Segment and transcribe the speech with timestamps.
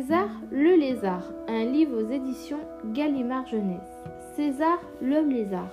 [0.00, 4.02] César le lézard, un livre aux éditions Gallimard Jeunesse.
[4.34, 5.70] César le lézard.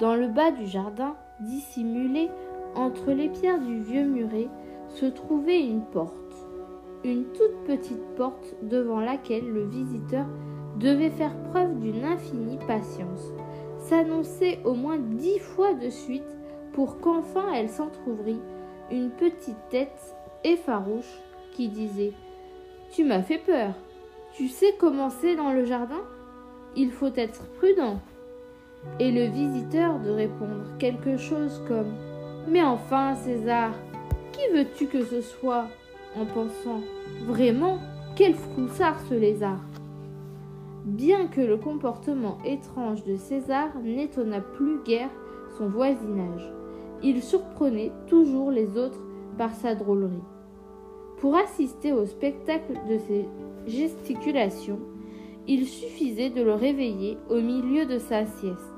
[0.00, 2.28] Dans le bas du jardin, dissimulé
[2.74, 4.48] entre les pierres du vieux muret,
[4.88, 6.34] se trouvait une porte.
[7.04, 10.26] Une toute petite porte devant laquelle le visiteur
[10.80, 13.32] devait faire preuve d'une infinie patience,
[13.78, 16.36] s'annoncer au moins dix fois de suite
[16.72, 18.40] pour qu'enfin elle s'entr'ouvrît
[18.90, 21.20] une petite tête effarouche
[21.52, 22.12] qui disait
[22.90, 23.74] Tu m'as fait peur.
[24.34, 26.02] Tu sais comment c'est dans le jardin?
[26.76, 28.00] Il faut être prudent.
[28.98, 31.94] Et le visiteur de répondre quelque chose comme
[32.48, 33.72] Mais enfin, César,
[34.32, 35.66] qui veux-tu que ce soit?
[36.16, 36.80] en pensant
[37.26, 37.78] Vraiment,
[38.16, 39.60] quel froussard ce lézard
[40.84, 45.10] Bien que le comportement étrange de César n'étonnât plus guère
[45.56, 46.52] son voisinage,
[47.02, 49.00] il surprenait toujours les autres
[49.38, 50.24] par sa drôlerie.
[51.20, 53.28] Pour assister au spectacle de ses
[53.66, 54.80] gesticulations,
[55.46, 58.74] il suffisait de le réveiller au milieu de sa sieste.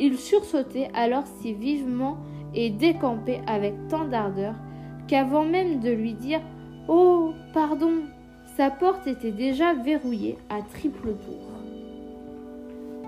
[0.00, 2.18] Il sursautait alors si vivement
[2.54, 4.54] et décampait avec tant d'ardeur
[5.06, 6.40] qu'avant même de lui dire
[6.88, 8.02] Oh, pardon,
[8.56, 11.50] sa porte était déjà verrouillée à triple tour.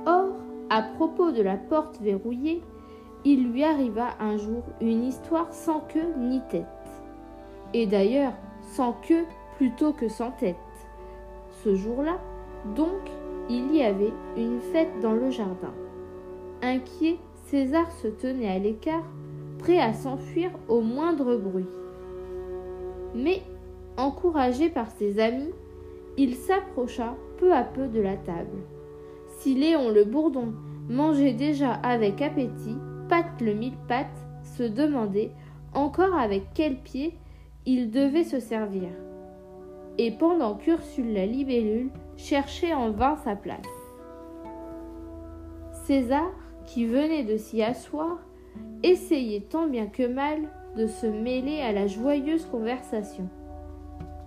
[0.06, 0.28] Or,
[0.70, 2.62] à propos de la porte verrouillée,
[3.24, 6.85] il lui arriva un jour une histoire sans queue ni tête.
[7.76, 8.32] Et d'ailleurs,
[8.62, 9.26] sans queue
[9.58, 10.56] plutôt que sans tête.
[11.62, 12.18] Ce jour-là,
[12.74, 12.88] donc,
[13.50, 15.74] il y avait une fête dans le jardin.
[16.62, 19.04] Inquiet, César se tenait à l'écart,
[19.58, 21.66] prêt à s'enfuir au moindre bruit.
[23.14, 23.42] Mais,
[23.98, 25.52] encouragé par ses amis,
[26.16, 28.56] il s'approcha peu à peu de la table.
[29.40, 30.54] Si Léon le bourdon
[30.88, 32.78] mangeait déjà avec appétit,
[33.10, 35.30] Pat le mille-pattes se demandait
[35.74, 37.12] encore avec quel pied
[37.66, 38.88] il devait se servir.
[39.98, 43.60] Et pendant qu'Ursule la libellule cherchait en vain sa place.
[45.84, 46.30] César,
[46.64, 48.18] qui venait de s'y asseoir,
[48.82, 53.28] essayait tant bien que mal de se mêler à la joyeuse conversation.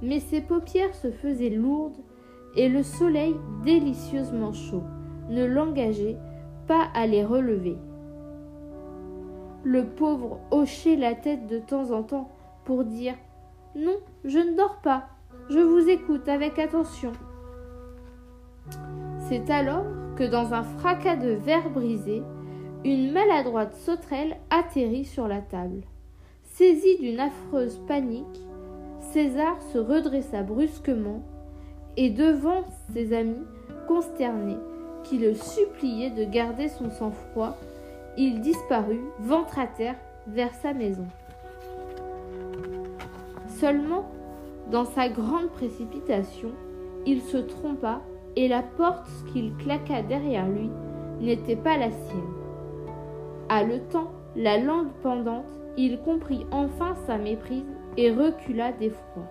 [0.02, 1.98] Mais ses paupières se faisaient lourdes
[2.56, 4.84] et le soleil délicieusement chaud
[5.30, 6.18] ne l'engageait
[6.68, 7.78] pas à les relever.
[9.64, 12.30] Le pauvre hochait la tête de temps en temps
[12.64, 13.16] pour dire
[13.76, 15.08] Non, je ne dors pas,
[15.50, 17.12] je vous écoute avec attention.
[19.28, 19.86] C'est alors
[20.16, 22.24] que dans un fracas de verre brisé,
[22.84, 25.82] une maladroite sauterelle atterrit sur la table.
[26.44, 28.26] Saisi d'une affreuse panique,
[29.12, 31.22] César se redressa brusquement
[31.98, 33.46] et devant ses amis
[33.88, 34.58] consternés
[35.04, 37.56] qui le suppliaient de garder son sang-froid
[38.18, 39.96] il disparut, ventre à terre,
[40.28, 41.08] vers sa maison.
[43.60, 44.10] Seulement,
[44.72, 46.52] dans sa grande précipitation,
[47.06, 48.02] il se trompa
[48.38, 50.70] et la porte qu'il claqua derrière lui
[51.20, 52.34] n'était pas la sienne.
[53.50, 57.66] Haletant, la langue pendante, il comprit enfin sa méprise
[57.98, 59.24] et recula d'effroi.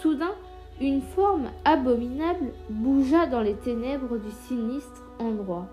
[0.00, 0.34] Soudain,
[0.80, 5.66] une forme abominable bougea dans les ténèbres du sinistre endroit.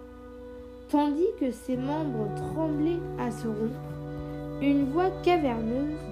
[0.90, 6.11] Tandis que ses membres tremblaient à se rompre, une voix caverneuse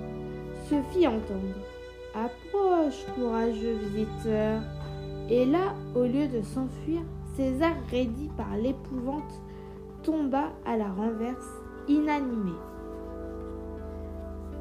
[0.70, 1.58] se fit entendre.
[2.14, 4.62] Approche, courageux visiteur.
[5.30, 7.02] Et là, au lieu de s'enfuir,
[7.36, 9.42] César, raidi par l'épouvante,
[10.04, 11.50] tomba à la renverse,
[11.88, 12.52] inanimé.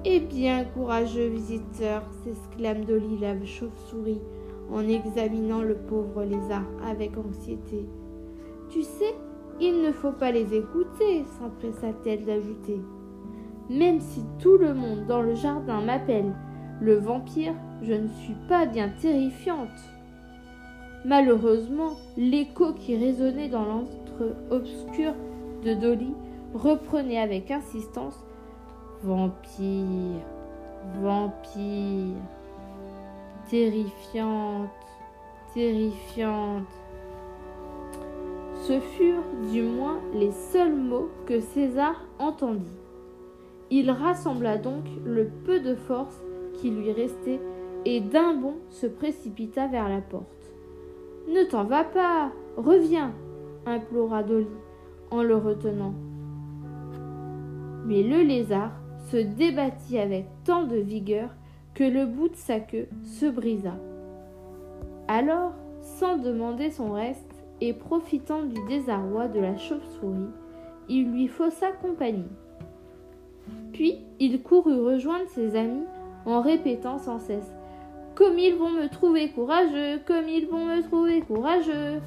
[0.04, 4.22] Eh bien, courageux visiteur, s'exclame Dolly la chauve-souris
[4.70, 7.86] en examinant le pauvre lézard avec anxiété.
[8.68, 9.14] Tu sais,
[9.60, 12.80] il ne faut pas les écouter, s'empressa-t-elle d'ajouter.
[13.70, 16.32] Même si tout le monde dans le jardin m'appelle
[16.80, 19.68] le vampire, je ne suis pas bien terrifiante.
[21.04, 25.14] Malheureusement, l'écho qui résonnait dans l'antre obscur
[25.64, 26.14] de Dolly
[26.54, 28.24] reprenait avec insistance
[29.03, 30.24] Vampire,
[31.00, 32.16] vampire,
[33.48, 34.71] terrifiante,
[35.54, 36.64] terrifiante.
[38.66, 39.22] Ce furent
[39.53, 42.87] du moins les seuls mots que César entendit.
[43.70, 46.20] Il rassembla donc le peu de force
[46.54, 47.41] qui lui restait
[47.84, 50.24] et d'un bond se précipita vers la porte.
[51.28, 53.12] Ne t'en va pas, reviens,
[53.66, 54.47] implora Dolly
[55.10, 55.94] en le retenant.
[57.86, 58.72] Mais le lézard
[59.10, 61.30] se débattit avec tant de vigueur
[61.74, 63.74] que le bout de sa queue se brisa.
[65.06, 70.30] Alors, sans demander son reste, et profitant du désarroi de la chauve-souris,
[70.88, 72.30] il lui faussa compagnie.
[73.78, 75.84] Puis il courut rejoindre ses amis
[76.27, 77.54] en répétant sans cesse
[78.16, 82.01] Comme ils vont me trouver courageux, comme ils vont me trouver courageux.